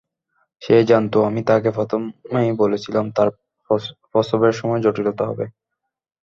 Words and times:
সে 0.61 0.75
জানতো, 0.83 1.17
আমি 1.23 1.41
তাকে 1.43 1.69
প্রথমেই 1.77 2.51
বলেছিলাম 2.61 3.05
তার 3.15 3.29
প্রসবের 4.11 4.53
সময় 4.53 4.81
জটিলতা 4.85 5.23
হবে। 5.29 5.45